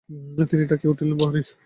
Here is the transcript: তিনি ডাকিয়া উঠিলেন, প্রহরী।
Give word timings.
তিনি 0.49 0.63
ডাকিয়া 0.65 0.91
উঠিলেন, 0.91 1.15
প্রহরী। 1.17 1.41